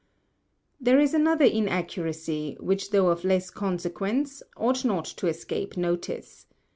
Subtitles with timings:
[0.79, 6.47] There is another Inaccuracy, which thoŌĆÖ of less Consequence, ought not to escape notice.